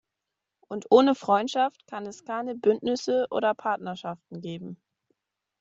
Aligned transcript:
Und 0.67 0.87
ohne 0.89 1.13
Freundschaft 1.13 1.85
kann 1.85 2.07
es 2.07 2.25
keine 2.25 2.55
Bündnisse 2.55 3.27
oder 3.29 3.53
Partnerschaften 3.53 4.41
geben. 4.41 4.81